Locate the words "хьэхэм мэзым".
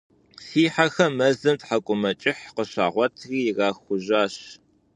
0.73-1.55